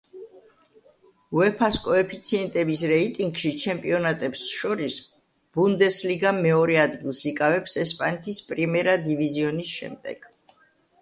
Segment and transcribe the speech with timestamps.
[1.39, 4.97] უეფა-ს კოეფიციენტების რეიტინგში ჩემპიონატებს შორის,
[5.61, 10.31] ბუნდესლიგა მეორე ადგილს იკავებს ესპანეთის პრიმერა დივიზიონის შემდეგ.